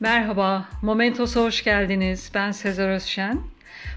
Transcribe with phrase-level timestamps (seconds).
[0.00, 2.30] Merhaba, Momentos'a hoş geldiniz.
[2.34, 3.40] Ben Sezer Özşen.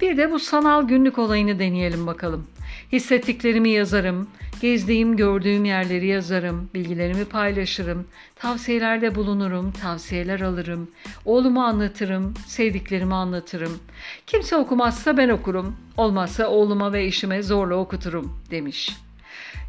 [0.00, 2.46] Bir de bu sanal günlük olayını deneyelim bakalım.
[2.92, 4.28] Hissettiklerimi yazarım,
[4.60, 8.06] gezdiğim, gördüğüm yerleri yazarım, bilgilerimi paylaşırım,
[8.36, 10.90] tavsiyelerde bulunurum, tavsiyeler alırım,
[11.24, 13.78] oğlumu anlatırım, sevdiklerimi anlatırım.
[14.26, 19.11] Kimse okumazsa ben okurum, olmazsa oğluma ve eşime zorla okuturum demiş.''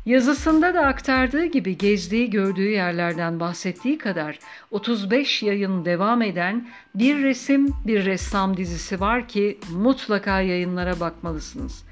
[0.06, 4.40] Yazısında da aktardığı gibi gezdiği gördüğü yerlerden bahsettiği kadar
[4.72, 11.84] 35 yayın devam eden bir resim bir ressam dizisi var ki mutlaka yayınlara bakmalısınız.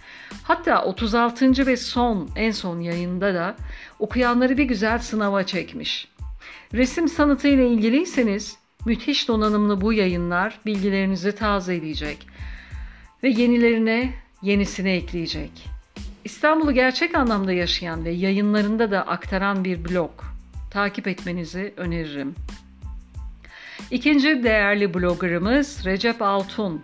[0.43, 1.65] Hatta 36.
[1.65, 3.55] ve son en son yayında da
[3.99, 6.07] okuyanları bir güzel sınava çekmiş.
[6.73, 12.27] Resim sanatı ile ilgiliyseniz müthiş donanımlı bu yayınlar bilgilerinizi tazeleyecek
[13.23, 15.80] ve yenilerine yenisini ekleyecek.
[16.23, 20.11] İstanbul'u gerçek anlamda yaşayan ve yayınlarında da aktaran bir blog.
[20.71, 22.35] Takip etmenizi öneririm.
[23.91, 26.83] İkinci değerli bloggerımız Recep Altun.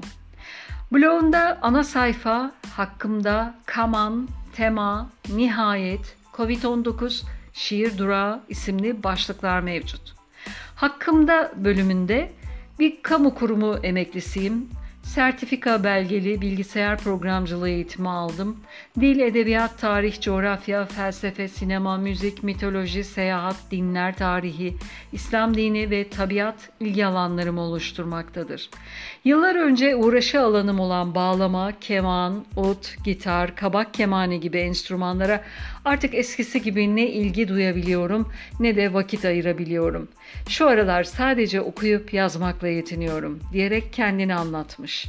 [0.92, 7.22] Blogunda ana sayfa, hakkımda, kaman, tema, nihayet, Covid-19,
[7.52, 10.14] şiir durağı isimli başlıklar mevcut.
[10.74, 12.32] Hakkımda bölümünde
[12.78, 14.68] bir kamu kurumu emeklisiyim.
[15.02, 18.56] Sertifika belgeli bilgisayar programcılığı eğitimi aldım.
[19.00, 24.76] Dil, edebiyat, tarih, coğrafya, felsefe, sinema, müzik, mitoloji, seyahat, dinler tarihi,
[25.12, 28.70] İslam dini ve tabiat ilgi alanlarımı oluşturmaktadır.
[29.24, 35.44] Yıllar önce uğraşı alanım olan bağlama, keman, ut, gitar, kabak kemani gibi enstrümanlara
[35.84, 40.08] artık eskisi gibi ne ilgi duyabiliyorum ne de vakit ayırabiliyorum.
[40.48, 45.06] Şu aralar sadece okuyup yazmakla yetiniyorum diyerek kendini anlatmış.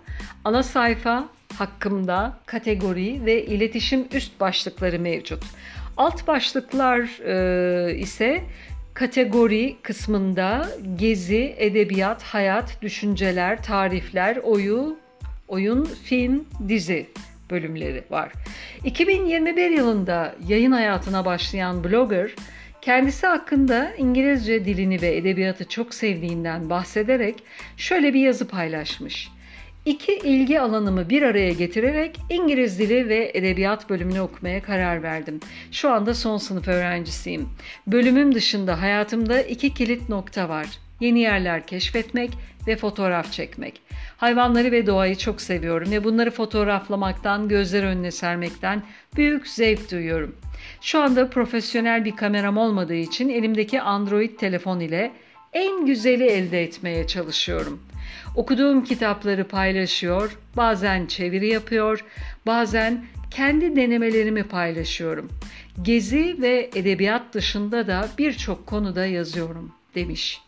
[0.46, 5.44] ana sayfa, hakkımda, kategori ve iletişim üst başlıkları mevcut.
[5.98, 8.44] Alt başlıklar e, ise
[8.94, 14.98] kategori kısmında gezi, edebiyat, hayat, düşünceler, tarifler, oyu,
[15.48, 17.10] oyun, film, dizi
[17.50, 18.32] bölümleri var.
[18.84, 22.32] 2021 yılında yayın hayatına başlayan blogger
[22.88, 27.44] kendisi hakkında İngilizce dilini ve edebiyatı çok sevdiğinden bahsederek
[27.78, 29.30] şöyle bir yazı paylaşmış.
[29.86, 35.40] İki ilgi alanımı bir araya getirerek İngiliz dili ve edebiyat bölümünü okumaya karar verdim.
[35.72, 37.50] Şu anda son sınıf öğrencisiyim.
[37.88, 40.68] Bölümüm dışında hayatımda iki kilit nokta var.
[41.00, 42.32] Yeni yerler keşfetmek
[42.68, 43.82] ve fotoğraf çekmek.
[44.18, 48.84] Hayvanları ve doğayı çok seviyorum ve bunları fotoğraflamaktan, gözler önüne sermekten
[49.16, 50.36] büyük zevk duyuyorum.
[50.82, 55.12] Şu anda profesyonel bir kameram olmadığı için elimdeki Android telefon ile
[55.54, 57.84] en güzeli elde etmeye çalışıyorum.
[58.36, 62.06] Okuduğum kitapları paylaşıyor, bazen çeviri yapıyor,
[62.46, 65.30] bazen kendi denemelerimi paylaşıyorum.
[65.82, 70.42] Gezi ve edebiyat dışında da birçok konuda yazıyorum demiş.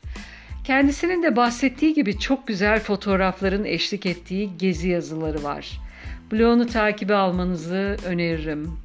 [0.70, 5.80] Kendisinin de bahsettiği gibi çok güzel fotoğrafların eşlik ettiği gezi yazıları var.
[6.32, 8.78] Blogunu takibi almanızı öneririm.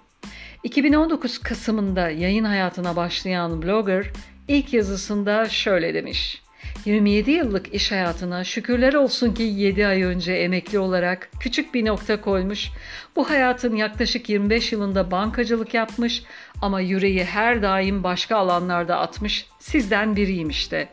[0.62, 4.06] 2019 Kasım'ında yayın hayatına başlayan blogger
[4.48, 6.42] ilk yazısında şöyle demiş.
[6.84, 12.20] 27 yıllık iş hayatına şükürler olsun ki 7 ay önce emekli olarak küçük bir nokta
[12.20, 12.70] koymuş.
[13.16, 16.22] Bu hayatın yaklaşık 25 yılında bankacılık yapmış
[16.62, 19.46] ama yüreği her daim başka alanlarda atmış.
[19.58, 20.88] Sizden biriyim işte.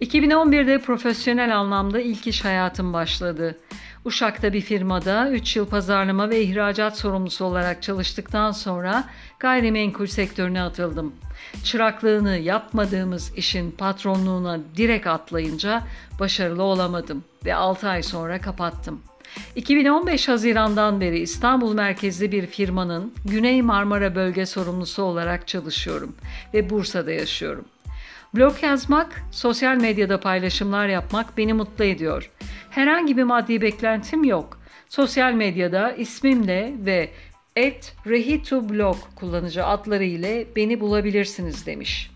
[0.00, 3.58] 2011'de profesyonel anlamda ilk iş hayatım başladı.
[4.06, 9.04] Uşak'ta bir firmada 3 yıl pazarlama ve ihracat sorumlusu olarak çalıştıktan sonra
[9.40, 11.14] gayrimenkul sektörüne atıldım.
[11.64, 15.82] Çıraklığını yapmadığımız işin patronluğuna direkt atlayınca
[16.20, 19.00] başarılı olamadım ve 6 ay sonra kapattım.
[19.56, 26.16] 2015 Haziran'dan beri İstanbul merkezli bir firmanın Güney Marmara bölge sorumlusu olarak çalışıyorum
[26.54, 27.64] ve Bursa'da yaşıyorum.
[28.34, 32.30] Blog yazmak, sosyal medyada paylaşımlar yapmak beni mutlu ediyor.
[32.76, 34.58] Herhangi bir maddi beklentim yok.
[34.88, 37.10] Sosyal medyada ismimle ve
[37.56, 42.10] et rehitublog kullanıcı adları ile beni bulabilirsiniz demiş.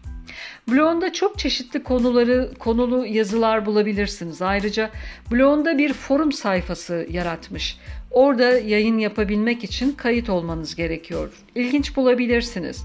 [0.68, 4.42] Blogunda çok çeşitli konuları konulu yazılar bulabilirsiniz.
[4.42, 4.90] Ayrıca
[5.30, 7.78] blogunda bir forum sayfası yaratmış.
[8.10, 11.28] Orada yayın yapabilmek için kayıt olmanız gerekiyor.
[11.54, 12.84] İlginç bulabilirsiniz.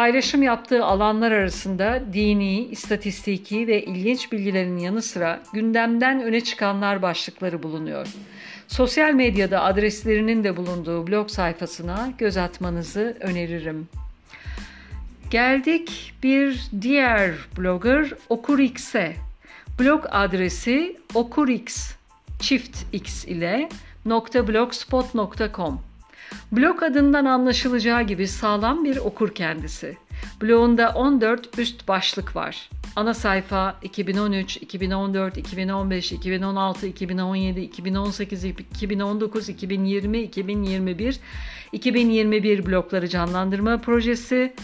[0.00, 7.62] Paylaşım yaptığı alanlar arasında dini, istatistiki ve ilginç bilgilerin yanı sıra gündemden öne çıkanlar başlıkları
[7.62, 8.06] bulunuyor.
[8.68, 13.88] Sosyal medyada adreslerinin de bulunduğu blog sayfasına göz atmanızı öneririm.
[15.30, 19.16] Geldik bir diğer blogger Okurx'e.
[19.80, 21.94] Blog adresi okurx
[22.38, 23.68] çift x ile
[24.06, 25.89] .blogspot.com
[26.52, 29.96] Blog adından anlaşılacağı gibi sağlam bir okur kendisi.
[30.42, 32.70] Blogunda 14 üst başlık var.
[32.96, 41.20] Ana sayfa 2013, 2014, 2015, 2016, 2017, 2018, 2019, 2020, 2021,
[41.72, 44.54] 2021 blokları canlandırma projesi,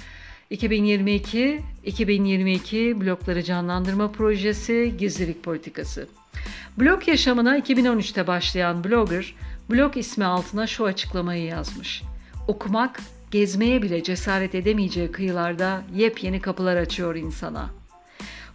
[0.51, 6.09] 2022, 2022 blokları canlandırma projesi, gizlilik politikası.
[6.79, 9.35] Blog yaşamına 2013'te başlayan blogger,
[9.71, 12.03] blog ismi altına şu açıklamayı yazmış.
[12.49, 17.71] Okumak, gezmeye bile cesaret edemeyeceği kıyılarda yepyeni kapılar açıyor insana.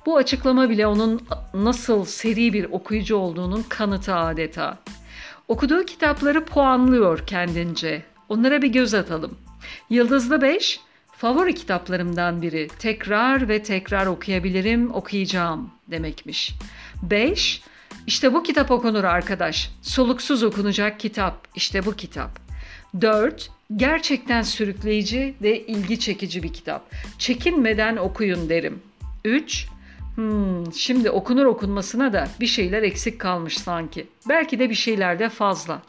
[0.05, 1.21] Bu açıklama bile onun
[1.53, 4.77] nasıl seri bir okuyucu olduğunun kanıtı adeta.
[5.47, 8.03] Okuduğu kitapları puanlıyor kendince.
[8.29, 9.37] Onlara bir göz atalım.
[9.89, 10.79] Yıldızlı 5,
[11.17, 12.67] favori kitaplarımdan biri.
[12.79, 16.53] Tekrar ve tekrar okuyabilirim, okuyacağım demekmiş.
[17.03, 17.61] 5,
[18.07, 19.71] işte bu kitap okunur arkadaş.
[19.81, 21.47] Soluksuz okunacak kitap.
[21.55, 22.39] İşte bu kitap.
[23.01, 23.51] 4.
[23.75, 26.91] Gerçekten sürükleyici ve ilgi çekici bir kitap.
[27.17, 28.79] Çekinmeden okuyun derim.
[29.25, 29.67] 3.
[30.15, 34.07] Hmm, şimdi okunur okunmasına da bir şeyler eksik kalmış sanki.
[34.29, 35.81] Belki de bir şeyler de fazla.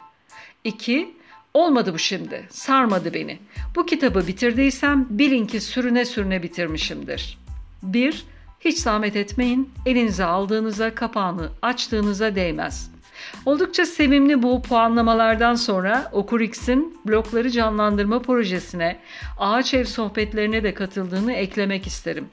[0.63, 1.13] 2.
[1.53, 2.47] Olmadı bu şimdi.
[2.49, 3.39] Sarmadı beni.
[3.75, 7.37] Bu kitabı bitirdiysem bilin ki sürüne sürüne bitirmişimdir.
[7.83, 8.25] 1.
[8.65, 9.69] Hiç zahmet etmeyin.
[9.85, 12.93] Elinize aldığınıza, kapağını açtığınıza değmez.
[13.45, 18.99] Oldukça sevimli bu puanlamalardan sonra Okurix'in blokları canlandırma projesine
[19.39, 22.25] Ağaç Ev sohbetlerine de katıldığını eklemek isterim.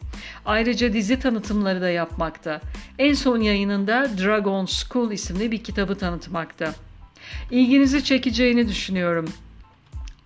[0.46, 2.60] Ayrıca dizi tanıtımları da yapmakta.
[2.99, 6.75] En son yayınında Dragon School isimli bir kitabı tanıtmakta.
[7.50, 9.28] İlginizi çekeceğini düşünüyorum.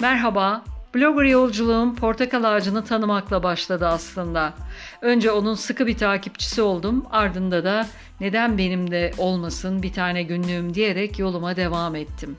[0.00, 4.54] Merhaba, blogger yolculuğum portakal ağacını tanımakla başladı aslında.
[5.02, 7.86] Önce onun sıkı bir takipçisi oldum, ardında da
[8.20, 12.36] neden benim de olmasın bir tane günlüğüm diyerek yoluma devam ettim.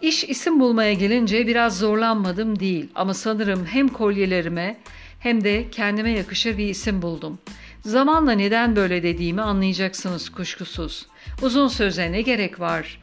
[0.00, 4.76] İş isim bulmaya gelince biraz zorlanmadım değil ama sanırım hem kolyelerime
[5.20, 7.38] hem de kendime yakışır bir isim buldum.
[7.84, 11.06] Zamanla neden böyle dediğimi anlayacaksınız kuşkusuz.
[11.42, 13.00] Uzun söze ne gerek var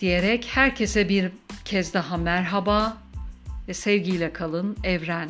[0.00, 1.30] diyerek herkese bir
[1.64, 2.96] kez daha merhaba
[3.68, 5.28] ve sevgiyle kalın evren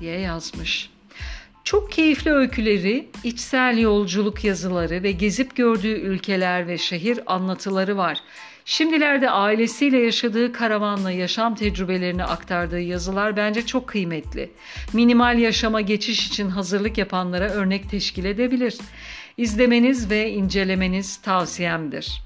[0.00, 0.90] diye yazmış.
[1.64, 8.18] Çok keyifli öyküleri, içsel yolculuk yazıları ve gezip gördüğü ülkeler ve şehir anlatıları var.
[8.70, 14.50] Şimdilerde ailesiyle yaşadığı karavanla yaşam tecrübelerini aktardığı yazılar bence çok kıymetli.
[14.92, 18.78] Minimal yaşama geçiş için hazırlık yapanlara örnek teşkil edebilir.
[19.36, 22.22] İzlemeniz ve incelemeniz tavsiyemdir.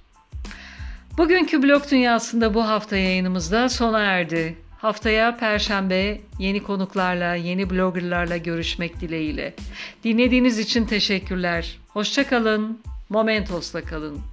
[1.19, 4.57] Bugünkü blog dünyasında bu hafta yayınımızda sona erdi.
[4.79, 9.55] Haftaya Perşembe yeni konuklarla, yeni bloggerlarla görüşmek dileğiyle.
[10.05, 11.79] Dinlediğiniz için teşekkürler.
[11.89, 14.32] Hoşçakalın, Momentos'la kalın.